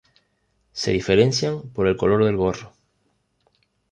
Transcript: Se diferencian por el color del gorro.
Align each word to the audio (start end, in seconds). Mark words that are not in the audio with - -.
Se 0.71 0.89
diferencian 0.89 1.61
por 1.69 1.85
el 1.85 1.95
color 1.95 2.25
del 2.25 2.35
gorro. 2.35 2.73